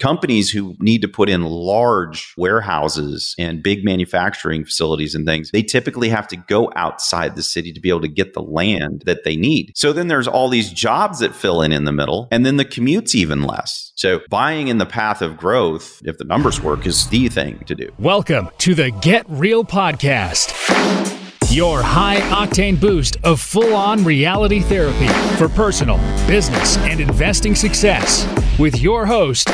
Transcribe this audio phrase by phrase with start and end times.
[0.00, 5.62] companies who need to put in large warehouses and big manufacturing facilities and things, they
[5.62, 9.22] typically have to go outside the city to be able to get the land that
[9.24, 9.72] they need.
[9.76, 12.64] So then there's all these jobs that fill in in the middle, and then the
[12.64, 13.92] commute's even less.
[13.94, 17.74] So buying in the path of growth, if the numbers work, is the thing to
[17.74, 17.92] do.
[17.98, 20.69] Welcome to the Get Real Podcast.
[21.50, 25.96] Your high octane boost of full on reality therapy for personal,
[26.28, 28.24] business, and investing success
[28.56, 29.50] with your host,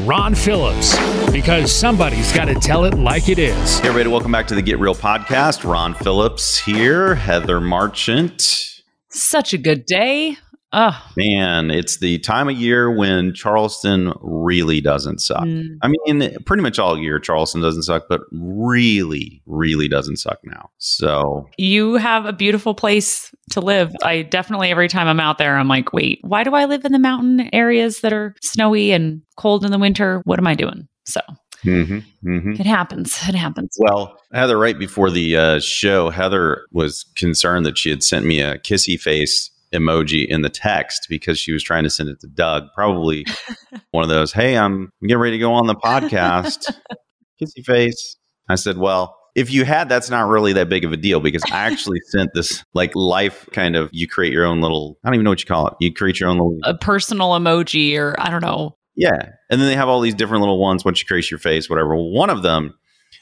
[0.00, 0.94] Ron Phillips.
[1.32, 3.78] Because somebody's got to tell it like it is.
[3.78, 5.66] Hey, everybody, welcome back to the Get Real podcast.
[5.66, 8.82] Ron Phillips here, Heather Marchant.
[9.08, 10.36] Such a good day.
[10.72, 11.02] Oh.
[11.16, 15.44] Man, it's the time of year when Charleston really doesn't suck.
[15.44, 15.78] Mm.
[15.82, 20.70] I mean, pretty much all year Charleston doesn't suck, but really, really doesn't suck now.
[20.76, 23.94] So you have a beautiful place to live.
[24.02, 26.92] I definitely, every time I'm out there, I'm like, wait, why do I live in
[26.92, 30.20] the mountain areas that are snowy and cold in the winter?
[30.24, 30.86] What am I doing?
[31.04, 31.20] So
[31.64, 32.52] Mm-hmm, mm-hmm.
[32.52, 33.18] It happens.
[33.28, 33.76] It happens.
[33.80, 38.40] Well, Heather, right before the uh, show, Heather was concerned that she had sent me
[38.40, 42.26] a kissy face emoji in the text because she was trying to send it to
[42.26, 42.64] Doug.
[42.74, 43.24] Probably
[43.90, 46.72] one of those, hey, I'm getting ready to go on the podcast.
[47.42, 48.16] Kissy face.
[48.48, 51.42] I said, well, if you had, that's not really that big of a deal because
[51.44, 55.14] I actually sent this like life kind of, you create your own little, I don't
[55.14, 55.74] even know what you call it.
[55.80, 56.58] You create your own little.
[56.64, 58.76] A personal emoji or I don't know.
[58.96, 59.30] Yeah.
[59.50, 61.94] And then they have all these different little ones once you create your face, whatever.
[61.94, 62.74] One of them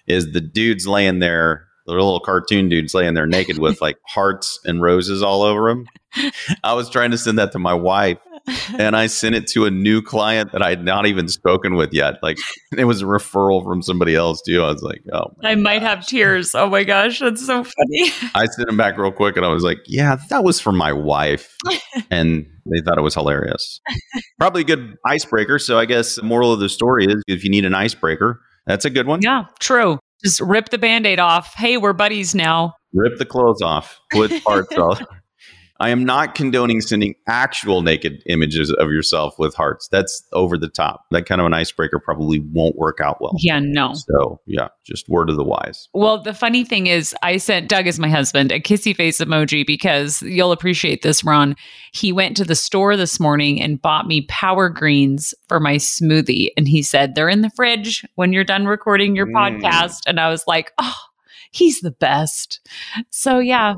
[0.06, 4.58] is the dude's laying there the little cartoon dudes laying there naked with like hearts
[4.64, 5.86] and roses all over them.
[6.64, 8.18] I was trying to send that to my wife
[8.78, 11.92] and I sent it to a new client that I had not even spoken with
[11.92, 12.22] yet.
[12.22, 12.38] Like
[12.76, 14.62] it was a referral from somebody else too.
[14.62, 15.62] I was like, oh, I gosh.
[15.62, 16.54] might have tears.
[16.54, 18.10] Oh my gosh, that's so funny.
[18.34, 20.92] I sent him back real quick and I was like, yeah, that was for my
[20.92, 21.56] wife.
[22.10, 23.80] and they thought it was hilarious.
[24.38, 25.58] Probably a good icebreaker.
[25.58, 28.84] So I guess the moral of the story is if you need an icebreaker, that's
[28.84, 29.22] a good one.
[29.22, 29.98] Yeah, true.
[30.24, 31.54] Just rip the band aid off.
[31.54, 32.74] Hey, we're buddies now.
[32.92, 33.98] Rip the clothes off.
[34.10, 35.02] Put parts off.
[35.80, 39.88] I am not condoning sending actual naked images of yourself with hearts.
[39.88, 41.04] That's over the top.
[41.10, 43.34] That kind of an icebreaker probably won't work out well.
[43.38, 43.94] Yeah, no.
[43.94, 45.88] So, yeah, just word of the wise.
[45.92, 49.66] Well, the funny thing is, I sent Doug as my husband a kissy face emoji
[49.66, 51.56] because you'll appreciate this, Ron.
[51.92, 56.50] He went to the store this morning and bought me power greens for my smoothie.
[56.56, 59.34] And he said, they're in the fridge when you're done recording your mm.
[59.34, 60.00] podcast.
[60.06, 60.96] And I was like, oh,
[61.50, 62.60] he's the best.
[63.10, 63.74] So, yeah,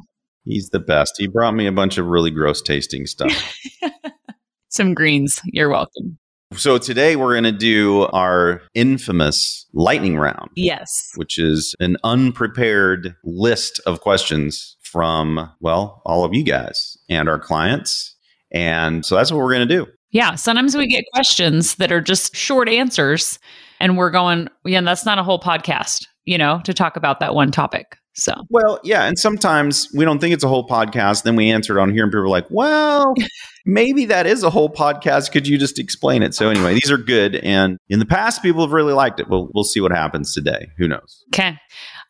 [0.48, 1.14] He's the best.
[1.18, 3.54] He brought me a bunch of really gross tasting stuff.
[4.70, 5.40] Some greens.
[5.44, 6.18] You're welcome.
[6.54, 10.48] So today we're going to do our infamous lightning round.
[10.56, 11.10] Yes.
[11.16, 17.38] Which is an unprepared list of questions from, well, all of you guys and our
[17.38, 18.16] clients.
[18.50, 19.86] And so that's what we're going to do.
[20.10, 20.34] Yeah.
[20.36, 23.38] Sometimes we get questions that are just short answers.
[23.80, 27.34] And we're going, yeah, that's not a whole podcast, you know, to talk about that
[27.34, 27.98] one topic.
[28.18, 29.04] So, well, yeah.
[29.04, 31.22] And sometimes we don't think it's a whole podcast.
[31.22, 33.14] Then we answer it on here, and people are like, well,
[33.64, 35.30] maybe that is a whole podcast.
[35.30, 36.34] Could you just explain it?
[36.34, 37.36] So, anyway, these are good.
[37.36, 39.28] And in the past, people have really liked it.
[39.28, 40.68] We'll, we'll see what happens today.
[40.78, 41.24] Who knows?
[41.32, 41.56] Okay.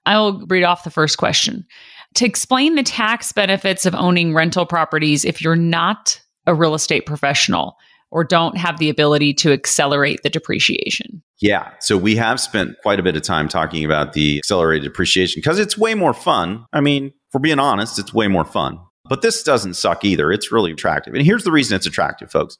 [0.07, 1.67] I will read off the first question.
[2.15, 7.05] To explain the tax benefits of owning rental properties if you're not a real estate
[7.05, 7.77] professional,
[8.11, 11.23] or don't have the ability to accelerate the depreciation?
[11.41, 11.71] Yeah.
[11.81, 15.59] So we have spent quite a bit of time talking about the accelerated depreciation because
[15.59, 16.67] it's way more fun.
[16.73, 18.81] I mean, for being honest, it's way more fun.
[19.09, 20.33] But this doesn't suck either.
[20.33, 21.15] It's really attractive.
[21.15, 22.59] And here's the reason it's attractive, folks.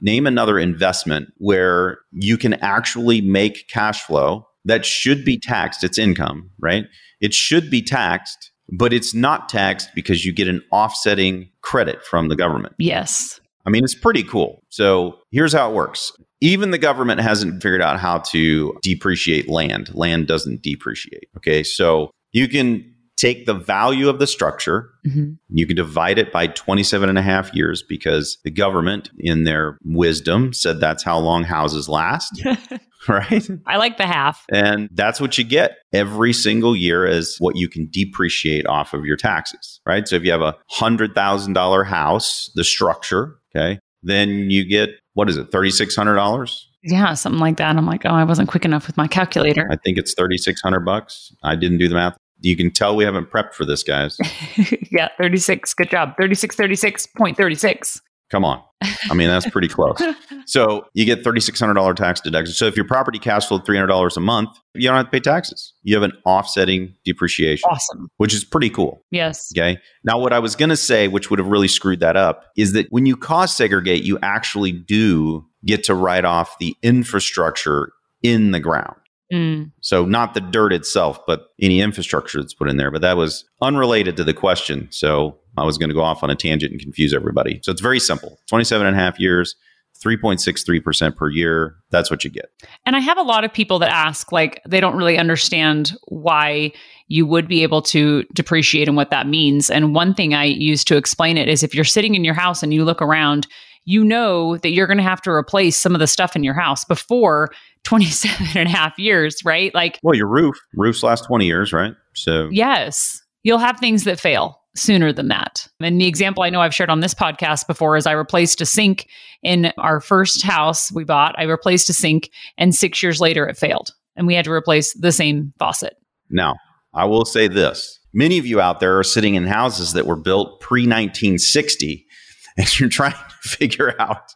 [0.00, 5.84] Name another investment where you can actually make cash flow that should be taxed.
[5.84, 6.86] It's income, right?
[7.20, 12.28] It should be taxed, but it's not taxed because you get an offsetting credit from
[12.28, 12.74] the government.
[12.78, 13.40] Yes.
[13.66, 14.62] I mean, it's pretty cool.
[14.68, 16.12] So here's how it works.
[16.40, 19.94] Even the government hasn't figured out how to depreciate land.
[19.94, 21.28] Land doesn't depreciate.
[21.36, 21.62] Okay.
[21.62, 25.32] So you can take the value of the structure, mm-hmm.
[25.48, 29.78] you can divide it by 27 and a half years because the government, in their
[29.84, 32.42] wisdom, said that's how long houses last.
[33.08, 33.48] right?
[33.66, 34.44] I like the half.
[34.52, 39.04] And that's what you get every single year as what you can depreciate off of
[39.04, 40.06] your taxes, right?
[40.06, 45.36] So if you have a $100,000 house, the structure, okay, then you get, what is
[45.36, 46.60] it, $3,600?
[46.82, 47.76] Yeah, something like that.
[47.76, 49.68] I'm like, oh, I wasn't quick enough with my calculator.
[49.70, 51.34] I think it's 3600 bucks.
[51.42, 52.16] I didn't do the math.
[52.40, 54.18] You can tell we haven't prepped for this, guys.
[54.92, 55.74] yeah, 36.
[55.74, 56.14] Good job.
[56.18, 58.00] 36, 36.36.
[58.30, 58.62] Come on.
[59.10, 60.00] I mean, that's pretty close.
[60.48, 62.54] So you get $3,600 tax deduction.
[62.54, 65.74] So if your property cash flowed $300 a month, you don't have to pay taxes.
[65.82, 68.08] You have an offsetting depreciation, awesome.
[68.18, 69.02] which is pretty cool.
[69.10, 69.52] Yes.
[69.52, 69.80] Okay.
[70.04, 72.74] Now, what I was going to say, which would have really screwed that up, is
[72.74, 78.52] that when you cost segregate, you actually do get to write off the infrastructure in
[78.52, 78.96] the ground.
[79.32, 79.72] Mm.
[79.80, 82.92] So, not the dirt itself, but any infrastructure that's put in there.
[82.92, 84.86] But that was unrelated to the question.
[84.92, 87.60] So, I was going to go off on a tangent and confuse everybody.
[87.62, 89.56] So, it's very simple 27 and a half years,
[90.04, 91.76] 3.63% per year.
[91.90, 92.50] That's what you get.
[92.84, 96.72] And I have a lot of people that ask, like, they don't really understand why
[97.08, 99.70] you would be able to depreciate and what that means.
[99.70, 102.62] And one thing I use to explain it is if you're sitting in your house
[102.62, 103.46] and you look around,
[103.84, 106.54] you know that you're going to have to replace some of the stuff in your
[106.54, 107.50] house before
[107.84, 109.72] 27 and a half years, right?
[109.72, 111.94] Like, Well, your roof, roofs last 20 years, right?
[112.14, 115.68] So, yes, you'll have things that fail sooner than that.
[115.80, 118.66] And the example I know I've shared on this podcast before is I replaced a
[118.66, 119.08] sink
[119.42, 121.34] in our first house we bought.
[121.38, 123.92] I replaced a sink, and six years later, it failed.
[124.16, 125.96] And we had to replace the same faucet.
[126.30, 126.56] Now,
[126.94, 130.16] I will say this many of you out there are sitting in houses that were
[130.16, 132.06] built pre 1960,
[132.56, 134.34] and you're trying to figure out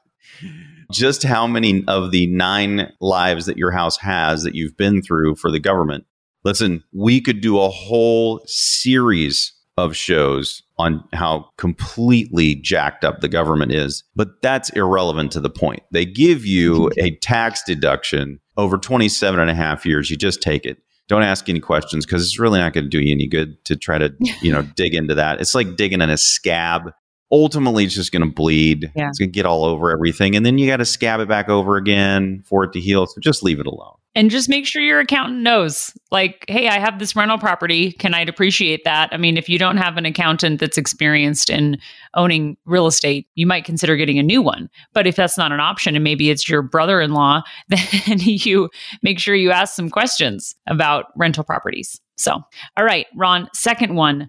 [0.91, 5.37] just how many of the nine lives that your house has that you've been through
[5.37, 6.05] for the government.
[6.45, 13.29] Listen, we could do a whole series of shows on how completely jacked up the
[13.29, 15.83] government is, but that's irrelevant to the point.
[15.91, 20.11] They give you a tax deduction over 27 and a half years.
[20.11, 20.79] You just take it.
[21.09, 23.77] Don't ask any questions because it's really not going to do you any good to
[23.77, 25.41] try to, you know, dig into that.
[25.41, 26.93] It's like digging in a scab.
[27.33, 28.93] Ultimately, it's just going to bleed.
[28.95, 29.09] Yeah.
[29.09, 30.37] It's going to get all over everything.
[30.37, 33.07] And then you got to scab it back over again for it to heal.
[33.07, 33.95] So just leave it alone.
[34.17, 37.93] And just make sure your accountant knows, like, hey, I have this rental property.
[37.93, 39.09] Can I depreciate that?
[39.13, 41.79] I mean, if you don't have an accountant that's experienced in
[42.15, 44.69] owning real estate, you might consider getting a new one.
[44.95, 48.69] But if that's not an option, and maybe it's your brother in law, then you
[49.03, 52.01] make sure you ask some questions about rental properties.
[52.17, 52.43] So,
[52.77, 54.29] all right, Ron, second one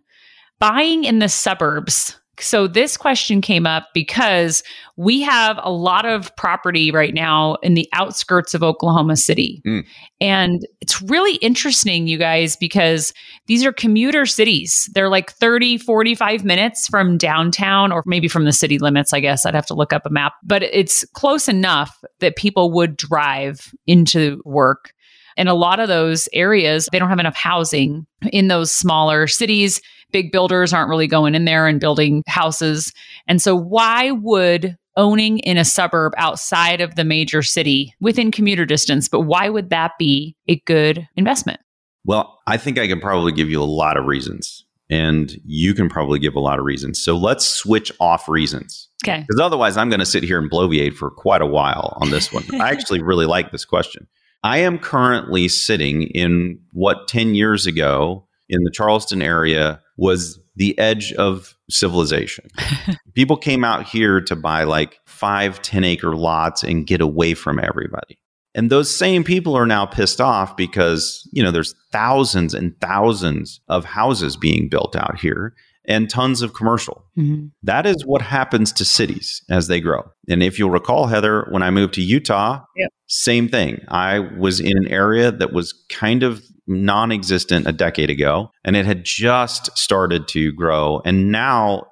[0.60, 2.21] buying in the suburbs.
[2.40, 4.64] So, this question came up because
[4.98, 9.62] we have a lot of property right now in the outskirts of Oklahoma City.
[9.66, 9.86] Mm.
[10.20, 13.14] And it's really interesting, you guys, because
[13.48, 14.90] these are commuter cities.
[14.94, 19.46] They're like 30, 45 minutes from downtown or maybe from the city limits, I guess.
[19.46, 23.74] I'd have to look up a map, but it's close enough that people would drive
[23.86, 24.94] into work.
[25.38, 29.82] And a lot of those areas, they don't have enough housing in those smaller cities.
[30.12, 32.94] Big builders aren't really going in there and building houses.
[33.28, 38.66] And so, why would owning in a suburb outside of the major city within commuter
[38.66, 41.60] distance, but why would that be a good investment?
[42.06, 45.88] Well, I think I can probably give you a lot of reasons, and you can
[45.88, 47.02] probably give a lot of reasons.
[47.02, 48.90] So let's switch off reasons.
[49.06, 49.24] Okay.
[49.28, 52.32] Because otherwise, I'm going to sit here and bloviate for quite a while on this
[52.34, 52.44] one.
[52.60, 54.08] I actually really like this question.
[54.44, 60.78] I am currently sitting in what 10 years ago in the Charleston area was the
[60.78, 62.48] edge of civilization.
[63.16, 67.60] People came out here to buy like five, 10 acre lots and get away from
[67.60, 68.20] everybody.
[68.54, 73.62] And those same people are now pissed off because, you know, there's thousands and thousands
[73.70, 77.04] of houses being built out here and tons of commercial.
[77.18, 77.48] Mm-hmm.
[77.64, 80.04] That is what happens to cities as they grow.
[80.30, 82.90] And if you'll recall, Heather, when I moved to Utah, Yep.
[83.08, 83.84] same thing.
[83.88, 88.76] I was in an area that was kind of non existent a decade ago, and
[88.76, 91.02] it had just started to grow.
[91.04, 91.88] And now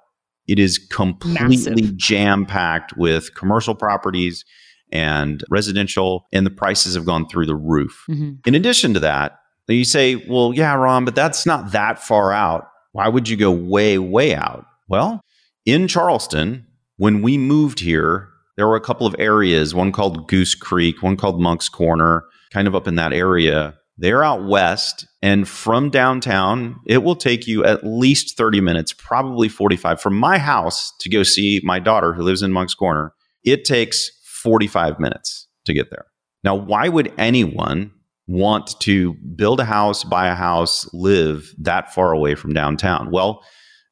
[0.47, 4.45] it is completely jam packed with commercial properties
[4.91, 8.03] and residential, and the prices have gone through the roof.
[8.09, 8.31] Mm-hmm.
[8.45, 9.33] In addition to that,
[9.67, 12.68] you say, well, yeah, Ron, but that's not that far out.
[12.91, 14.65] Why would you go way, way out?
[14.87, 15.21] Well,
[15.65, 16.65] in Charleston,
[16.97, 21.15] when we moved here, there were a couple of areas, one called Goose Creek, one
[21.15, 23.77] called Moncks Corner, kind of up in that area.
[23.97, 29.49] They're out west, and from downtown, it will take you at least 30 minutes, probably
[29.49, 30.01] 45.
[30.01, 34.09] From my house to go see my daughter who lives in Moncks Corner, it takes
[34.23, 36.05] 45 minutes to get there.
[36.43, 37.91] Now, why would anyone
[38.29, 43.09] want to build a house, buy a house, live that far away from downtown?
[43.09, 43.43] Well,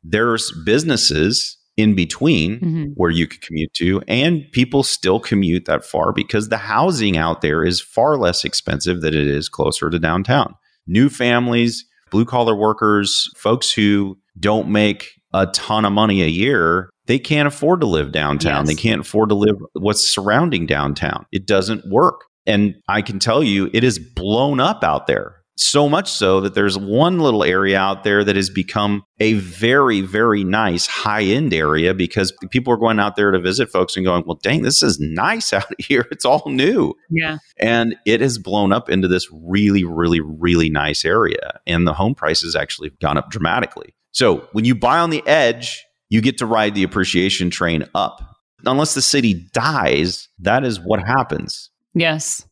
[0.03, 2.83] there's businesses in between Mm-hmm.
[2.95, 7.41] where you could commute to, and people still commute that far because the housing out
[7.41, 10.53] there is far less expensive than it is closer to downtown.
[10.85, 16.89] New families, blue collar workers, folks who don't make a ton of money a year,
[17.07, 18.65] they can't afford to live downtown.
[18.65, 18.75] Yes.
[18.75, 21.25] They can't afford to live what's surrounding downtown.
[21.31, 22.21] It doesn't work.
[22.47, 25.35] And I can tell you, it is blown up out there.
[25.59, 30.01] So much so that there's one little area out there that has become a very,
[30.01, 34.05] very nice high end area because people are going out there to visit folks and
[34.05, 36.05] going, well, dang, this is nice out here.
[36.11, 36.93] It's all new.
[37.09, 37.39] Yeah.
[37.57, 41.59] And it has blown up into this really, really, really nice area.
[41.65, 43.95] And the home prices actually gone up dramatically.
[44.11, 48.21] So when you buy on the edge, you get to ride the appreciation train up.
[48.65, 51.71] Unless the city dies, that is what happens.
[51.99, 52.45] Yes.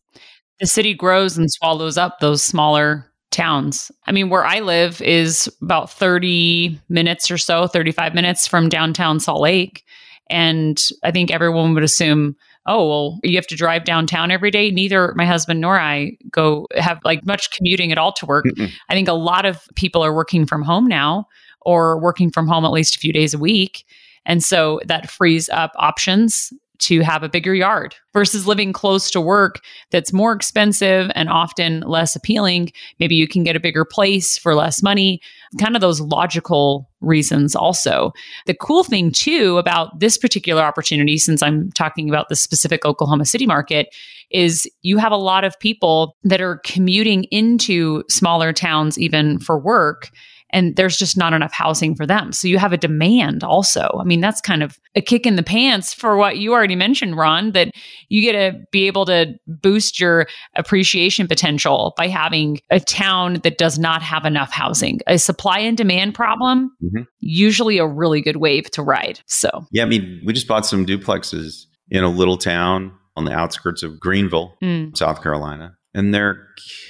[0.60, 3.92] The city grows and swallows up those smaller towns.
[4.08, 9.20] I mean, where I live is about 30 minutes or so, 35 minutes from downtown
[9.20, 9.84] Salt Lake.
[10.30, 12.36] And I think everyone would assume,
[12.66, 14.72] oh, well, you have to drive downtown every day.
[14.72, 18.46] Neither my husband nor I go have like much commuting at all to work.
[18.46, 18.72] Mm-mm.
[18.90, 21.28] I think a lot of people are working from home now
[21.62, 23.86] or working from home at least a few days a week.
[24.26, 29.22] And so that frees up options to have a bigger yard versus living close to
[29.22, 29.60] work
[29.92, 32.72] that's more expensive and often less appealing.
[33.00, 35.20] Maybe you can get a bigger place for less money,
[35.60, 38.12] kind of those logical reasons also.
[38.46, 43.26] The cool thing too about this particular opportunity, since I'm talking about the specific Oklahoma
[43.26, 43.88] City market,
[44.32, 49.60] is you have a lot of people that are commuting into smaller towns even for
[49.60, 50.10] work
[50.56, 52.32] and there's just not enough housing for them.
[52.32, 54.00] So you have a demand also.
[54.00, 57.18] I mean, that's kind of a kick in the pants for what you already mentioned,
[57.18, 57.72] Ron, that
[58.08, 63.58] you get to be able to boost your appreciation potential by having a town that
[63.58, 65.02] does not have enough housing.
[65.08, 67.06] A supply and demand problem, Mhm.
[67.20, 69.20] usually a really good wave to ride.
[69.26, 73.34] So, Yeah, I mean, we just bought some duplexes in a little town on the
[73.34, 76.48] outskirts of Greenville, mm, South Carolina, and they're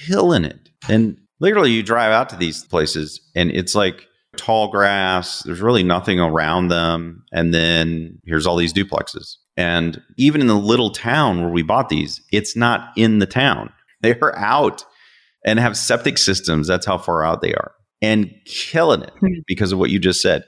[0.08, 0.70] killing it.
[0.88, 5.44] And literally, you drive out to these places, and it's like tall grass.
[5.44, 9.36] There's really nothing around them, and then here's all these duplexes.
[9.58, 13.72] And even in the little town where we bought these, it's not in the town.
[14.02, 14.84] They are out
[15.46, 16.68] and have septic systems.
[16.68, 19.40] That's how far out they are, and killing it Hmm.
[19.48, 20.44] because of what you just said.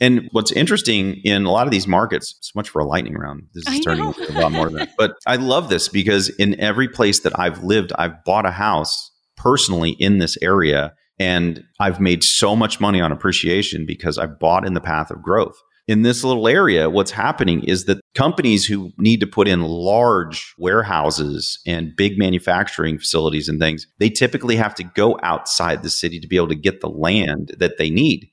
[0.00, 3.44] And what's interesting in a lot of these markets, so much for a lightning round.
[3.54, 4.90] This is I turning a lot more than that.
[4.98, 9.11] But I love this because in every place that I've lived, I've bought a house
[9.42, 14.66] personally in this area and I've made so much money on appreciation because I bought
[14.66, 15.56] in the path of growth.
[15.88, 20.54] In this little area, what's happening is that companies who need to put in large
[20.58, 26.20] warehouses and big manufacturing facilities and things, they typically have to go outside the city
[26.20, 28.28] to be able to get the land that they need.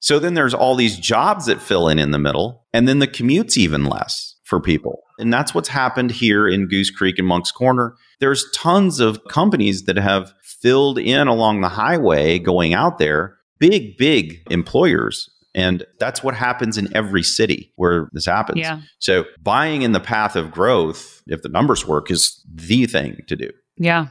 [0.00, 3.06] So then there's all these jobs that fill in in the middle, and then the
[3.06, 5.02] commute's even less for people.
[5.18, 7.94] And that's what's happened here in Goose Creek and Moncks Corner.
[8.18, 13.98] There's tons of companies that have filled in along the highway going out there, big,
[13.98, 15.28] big employers.
[15.54, 18.60] And that's what happens in every city where this happens.
[18.60, 18.80] yeah.
[19.00, 23.36] So buying in the path of growth, if the numbers work, is the thing to
[23.36, 23.50] do.
[23.76, 24.06] Yeah.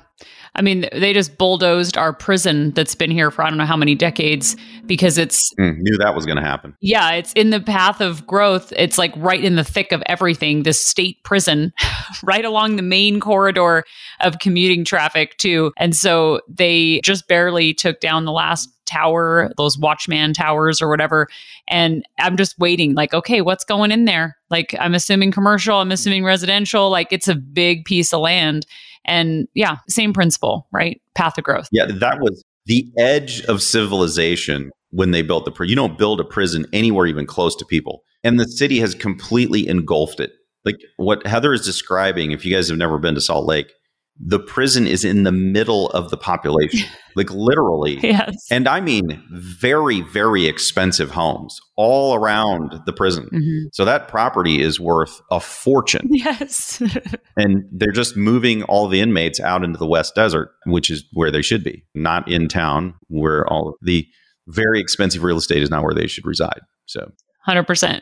[0.57, 3.77] I mean, they just bulldozed our prison that's been here for I don't know how
[3.77, 4.55] many decades
[4.87, 6.75] because it's Mm, knew that was going to happen.
[6.81, 8.73] yeah, it's in the path of growth.
[8.75, 10.63] It's like right in the thick of everything.
[10.63, 11.73] This state prison,
[12.23, 13.83] right along the main corridor
[14.21, 15.71] of commuting traffic, too.
[15.77, 21.27] And so they just barely took down the last tower, those watchman towers or whatever.
[21.67, 24.37] And I'm just waiting, like, okay, what's going in there?
[24.49, 26.89] Like, I'm assuming commercial, I'm assuming residential.
[26.89, 28.65] Like, it's a big piece of land.
[29.07, 31.01] And yeah, same principle, right?
[31.15, 31.67] Path of growth.
[31.71, 35.69] Yeah, that was the edge of civilization when they built the prison.
[35.69, 38.03] You don't build a prison anywhere even close to people.
[38.23, 40.31] And the city has completely engulfed it.
[40.65, 43.71] Like what Heather is describing, if you guys have never been to Salt Lake,
[44.19, 47.99] the prison is in the middle of the population, like literally.
[48.01, 48.47] Yes.
[48.49, 53.29] And I mean, very, very expensive homes all around the prison.
[53.31, 53.65] Mhm.
[53.73, 56.07] So that property is worth a fortune.
[56.11, 56.81] Yes.
[57.39, 61.29] And they're just moving all the inmates out into the West Desert, which is where
[61.29, 64.07] they should be, not in town where all the
[64.47, 66.61] very expensive real estate is not where they should reside.
[66.87, 67.11] So,
[67.47, 68.01] 100%.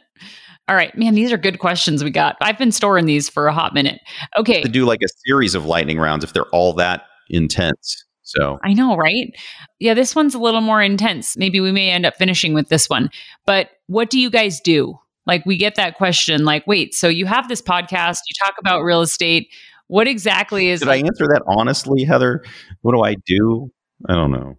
[0.67, 2.38] All right, man, these are good questions we got.
[2.41, 4.01] I've been storing these for a hot minute.
[4.38, 4.63] Okay.
[4.63, 8.03] to do like a series of lightning rounds if they're all that intense.
[8.24, 9.27] So, I know, right?
[9.79, 11.38] Yeah, this one's a little more intense.
[11.38, 13.12] Maybe we may end up finishing with this one.
[13.45, 15.00] But what do you guys do?
[15.27, 18.81] Like, we get that question like, wait, so you have this podcast, you talk about
[18.81, 19.50] real estate.
[19.88, 22.43] What exactly is did I answer that honestly, Heather?
[22.81, 23.72] What do I do?
[24.10, 24.57] I don't know.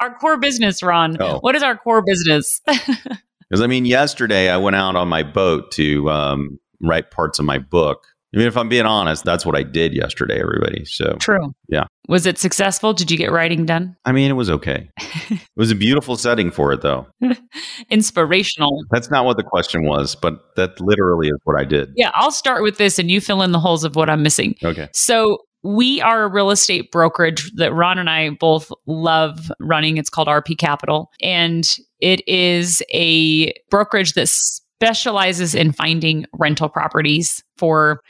[0.00, 1.16] our core business, Ron?
[1.20, 1.38] Oh.
[1.38, 2.60] What is our core business?
[3.52, 7.44] Because I mean, yesterday I went out on my boat to um, write parts of
[7.44, 8.06] my book.
[8.34, 10.86] I mean, if I'm being honest, that's what I did yesterday, everybody.
[10.86, 11.52] So, True.
[11.68, 11.84] Yeah.
[12.08, 12.94] Was it successful?
[12.94, 13.94] Did you get writing done?
[14.06, 14.88] I mean, it was okay.
[14.98, 17.06] it was a beautiful setting for it, though.
[17.90, 18.86] Inspirational.
[18.90, 21.92] That's not what the question was, but that literally is what I did.
[21.94, 24.56] Yeah, I'll start with this and you fill in the holes of what I'm missing.
[24.64, 24.88] Okay.
[24.94, 29.96] So we are a real estate brokerage that Ron and I both love running.
[29.96, 31.10] It's called RP Capital.
[31.20, 31.68] And
[32.00, 38.02] it is a brokerage that specializes in finding rental properties for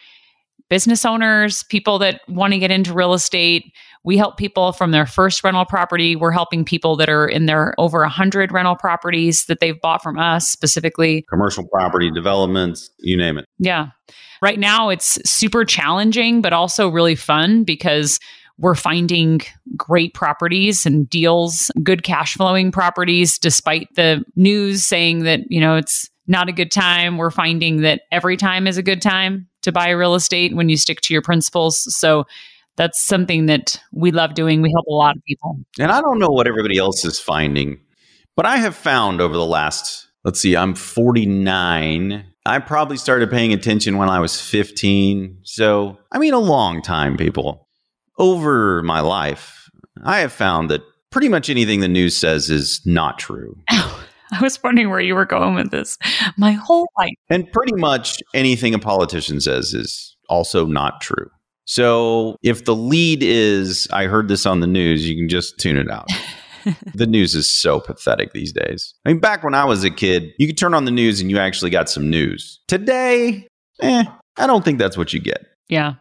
[0.70, 3.70] business owners, people that want to get into real estate.
[4.04, 6.16] We help people from their first rental property.
[6.16, 10.18] We're helping people that are in their over 100 rental properties that they've bought from
[10.18, 11.24] us specifically.
[11.28, 13.46] Commercial property developments, you name it.
[13.58, 13.88] Yeah.
[14.40, 18.18] Right now, it's super challenging, but also really fun because
[18.58, 19.40] we're finding
[19.76, 25.76] great properties and deals, good cash flowing properties, despite the news saying that, you know,
[25.76, 27.18] it's not a good time.
[27.18, 30.76] We're finding that every time is a good time to buy real estate when you
[30.76, 31.94] stick to your principles.
[31.96, 32.24] So
[32.76, 34.62] that's something that we love doing.
[34.62, 35.58] We help a lot of people.
[35.78, 37.80] And I don't know what everybody else is finding,
[38.36, 42.24] but I have found over the last, let's see, I'm 49.
[42.44, 45.38] I probably started paying attention when I was 15.
[45.42, 47.68] So, I mean, a long time, people.
[48.18, 49.70] Over my life,
[50.04, 53.56] I have found that pretty much anything the news says is not true.
[53.70, 55.98] I was wondering where you were going with this
[56.38, 57.14] my whole life.
[57.28, 61.30] And pretty much anything a politician says is also not true.
[61.72, 65.78] So if the lead is, I heard this on the news, you can just tune
[65.78, 66.06] it out.
[66.94, 68.92] the news is so pathetic these days.
[69.06, 71.30] I mean, back when I was a kid, you could turn on the news and
[71.30, 72.60] you actually got some news.
[72.68, 73.48] Today,
[73.80, 74.04] eh,
[74.36, 75.46] I don't think that's what you get.
[75.70, 75.94] Yeah.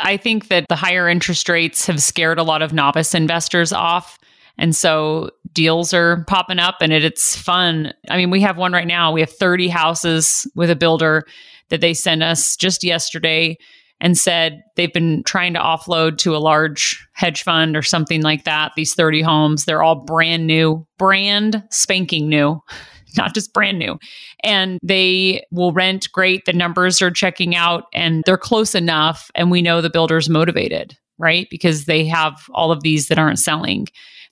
[0.00, 4.18] I think that the higher interest rates have scared a lot of novice investors off.
[4.58, 7.94] And so deals are popping up and it, it's fun.
[8.08, 9.12] I mean, we have one right now.
[9.12, 11.22] We have 30 houses with a builder
[11.68, 13.56] that they sent us just yesterday
[14.00, 18.44] and said they've been trying to offload to a large hedge fund or something like
[18.44, 18.72] that.
[18.76, 22.62] These 30 homes, they're all brand new, brand spanking new,
[23.16, 23.98] not just brand new.
[24.42, 26.44] And they will rent great.
[26.46, 29.30] The numbers are checking out and they're close enough.
[29.34, 31.46] And we know the builder's motivated, right?
[31.50, 33.88] Because they have all of these that aren't selling.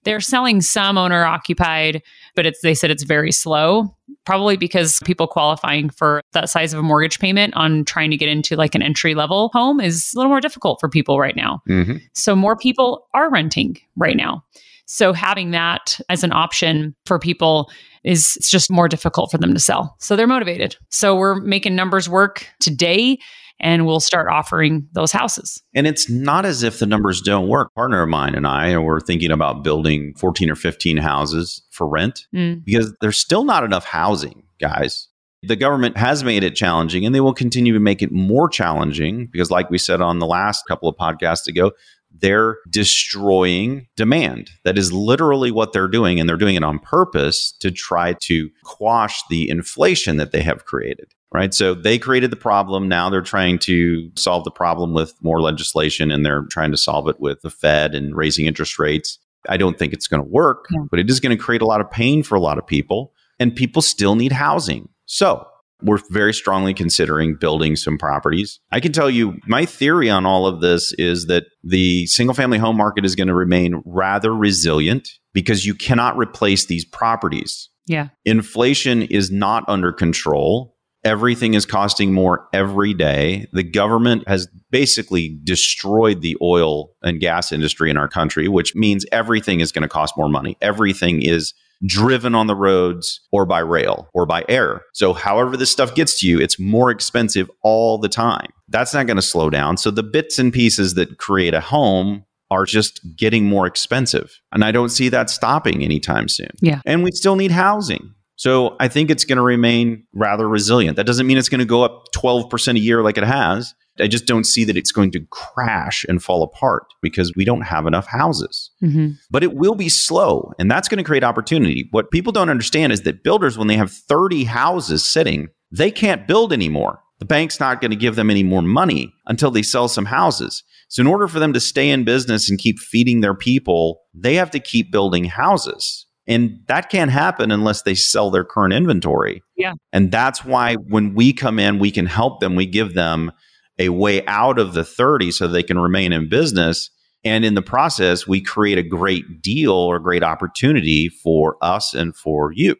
[0.08, 2.02] They're selling some owner occupied,
[2.34, 6.78] but it's they said it's very slow, probably because people qualifying for that size of
[6.78, 10.18] a mortgage payment on trying to get into like an entry level home is a
[10.18, 11.60] little more difficult for people right now.
[11.68, 11.98] Mm-hmm.
[12.14, 14.42] So more people are renting right now.
[14.86, 17.70] So having that as an option for people
[18.02, 19.94] is it's just more difficult for them to sell.
[19.98, 20.74] So they're motivated.
[20.88, 23.18] So we're making numbers work today
[23.60, 25.62] and we'll start offering those houses.
[25.74, 27.70] And it's not as if the numbers don't work.
[27.72, 31.88] A partner of mine and I were thinking about building 14 or 15 houses for
[31.88, 32.64] rent mm.
[32.64, 35.08] because there's still not enough housing, guys.
[35.42, 39.26] The government has made it challenging and they will continue to make it more challenging
[39.26, 41.70] because, like we said on the last couple of podcasts ago,
[42.10, 44.50] they're destroying demand.
[44.64, 46.18] That is literally what they're doing.
[46.18, 50.64] And they're doing it on purpose to try to quash the inflation that they have
[50.64, 51.52] created right?
[51.52, 52.88] So they created the problem.
[52.88, 57.08] Now they're trying to solve the problem with more legislation and they're trying to solve
[57.08, 59.18] it with the Fed and raising interest rates.
[59.48, 60.80] I don't think it's going to work, yeah.
[60.90, 63.12] but it is going to create a lot of pain for a lot of people.
[63.40, 64.88] And people still need housing.
[65.06, 65.46] So
[65.82, 68.58] we're very strongly considering building some properties.
[68.72, 72.58] I can tell you my theory on all of this is that the single family
[72.58, 77.68] home market is going to remain rather resilient because you cannot replace these properties.
[77.86, 78.08] Yeah.
[78.24, 80.76] Inflation is not under control.
[81.04, 83.46] Everything is costing more every day.
[83.52, 89.06] The government has basically destroyed the oil and gas industry in our country, which means
[89.12, 90.56] everything is going to cost more money.
[90.60, 91.54] Everything is
[91.86, 94.82] driven on the roads or by rail or by air.
[94.92, 98.48] So, however, this stuff gets to you, it's more expensive all the time.
[98.68, 99.76] That's not going to slow down.
[99.76, 104.40] So, the bits and pieces that create a home are just getting more expensive.
[104.52, 106.50] And I don't see that stopping anytime soon.
[106.60, 106.80] Yeah.
[106.86, 108.14] And we still need housing.
[108.38, 110.96] So I think it's going to remain rather resilient.
[110.96, 113.74] That doesn't mean it's going to go up 12% a year like it has.
[113.98, 117.62] I just don't see that it's going to crash and fall apart because we don't
[117.62, 118.70] have enough houses.
[118.80, 119.14] Mm-hmm.
[119.28, 121.88] But it will be slow, and that's going to create opportunity.
[121.90, 126.28] What people don't understand is that builders, when they have 30 houses sitting, they can't
[126.28, 127.00] build anymore.
[127.18, 130.62] The bank's not going to give them any more money until they sell some houses.
[130.88, 134.36] So, in order for them to stay in business and keep feeding their people, they
[134.36, 136.06] have to keep building houses.
[136.28, 139.42] And that can't happen unless they sell their current inventory.
[139.56, 139.72] Yeah.
[139.92, 142.54] And that's why when we come in, we can help them.
[142.54, 143.32] We give them
[143.78, 146.90] a way out of the 30 so they can remain in business.
[147.24, 152.14] And in the process, we create a great deal or great opportunity for us and
[152.14, 152.76] for you.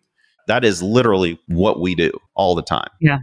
[0.46, 2.88] That is literally what we do all the time.
[3.00, 3.18] Yeah.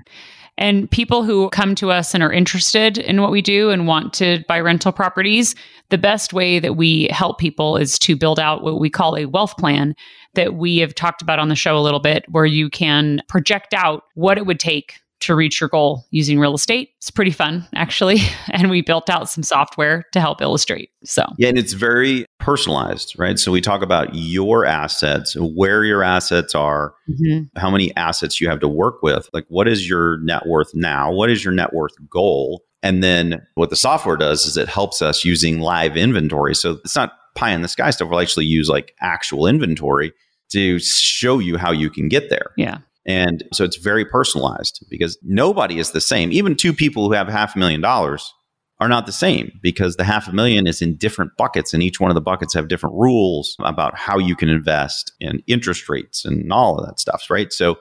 [0.57, 4.13] And people who come to us and are interested in what we do and want
[4.13, 5.53] to buy rental properties,
[5.89, 9.25] the best way that we help people is to build out what we call a
[9.25, 9.95] wealth plan
[10.33, 13.73] that we have talked about on the show a little bit, where you can project
[13.73, 16.89] out what it would take to reach your goal using real estate.
[16.97, 18.19] It's pretty fun, actually.
[18.51, 20.89] And we built out some software to help illustrate.
[21.03, 23.37] So, yeah, and it's very personalized, right?
[23.37, 27.59] So, we talk about your assets, where your assets are, mm-hmm.
[27.59, 29.29] how many assets you have to work with.
[29.33, 31.11] Like, what is your net worth now?
[31.11, 32.63] What is your net worth goal?
[32.81, 36.55] And then what the software does is it helps us using live inventory.
[36.55, 38.09] So, it's not pie in the sky stuff.
[38.09, 40.13] We'll actually use like actual inventory
[40.51, 42.51] to show you how you can get there.
[42.57, 42.79] Yeah.
[43.05, 46.31] And so it's very personalized because nobody is the same.
[46.31, 48.33] Even two people who have half a million dollars
[48.79, 51.99] are not the same because the half a million is in different buckets and each
[51.99, 56.25] one of the buckets have different rules about how you can invest and interest rates
[56.25, 57.53] and all of that stuff, right?
[57.53, 57.77] So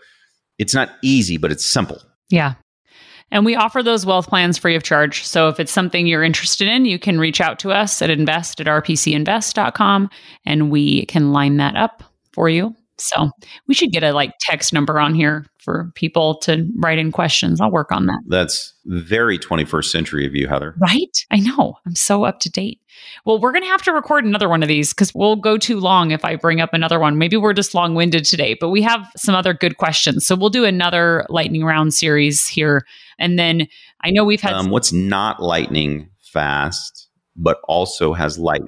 [0.59, 2.01] it's not easy, but it's simple.
[2.29, 2.55] Yeah.
[3.31, 5.27] And we offer those wealth plans free of charge.
[5.27, 8.61] So if it's something you're interested in, you can reach out to us at invest
[8.61, 10.11] at rpcinvest.com
[10.47, 12.77] and we can line that up for you.
[12.99, 13.31] So
[13.67, 17.61] we should get a like text number on here for people to write in questions.
[17.61, 18.21] I'll work on that.
[18.29, 20.75] That's very 21st century of you, Heather.
[20.79, 21.25] Right?
[21.31, 21.77] I know.
[21.87, 22.81] I'm so up to date.
[23.25, 25.81] Well, we're going to have to record another one of these because we'll go too
[25.81, 27.19] long if I bring up another one.
[27.19, 30.27] Maybe we're just long winded today, but we have some other good questions.
[30.27, 32.87] So we'll do another lightning round series here.
[33.19, 33.67] And then
[34.03, 34.53] I know we've had.
[34.53, 38.63] Um, what's not lightning fast, but also has light?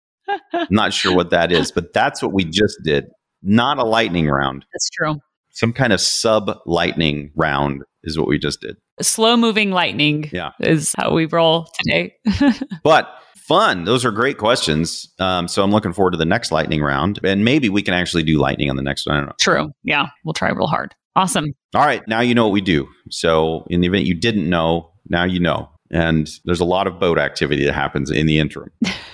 [0.70, 3.06] not sure what that is, but that's what we just did.
[3.42, 4.64] Not a lightning round.
[4.72, 5.16] That's true.
[5.50, 8.76] Some kind of sub lightning round is what we just did.
[9.00, 10.50] Slow moving lightning yeah.
[10.60, 12.14] is how we roll today.
[12.84, 13.84] but fun.
[13.84, 15.12] Those are great questions.
[15.18, 17.20] Um, so I'm looking forward to the next lightning round.
[17.24, 19.16] And maybe we can actually do lightning on the next one.
[19.16, 19.34] I don't know.
[19.40, 19.72] True.
[19.82, 20.08] Yeah.
[20.24, 20.94] We'll try real hard.
[21.16, 21.52] Awesome.
[21.74, 22.06] All right.
[22.08, 22.88] Now you know what we do.
[23.10, 25.68] So in the event you didn't know, now you know.
[25.90, 28.70] And there's a lot of boat activity that happens in the interim.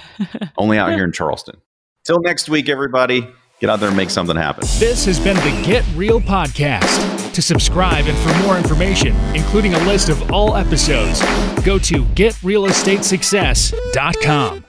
[0.59, 1.57] Only out here in Charleston.
[2.05, 3.29] Till next week, everybody.
[3.61, 4.61] Get out there and make something happen.
[4.79, 7.33] This has been the Get Real Podcast.
[7.33, 11.21] To subscribe and for more information, including a list of all episodes,
[11.65, 14.65] go to getrealestatesuccess.com.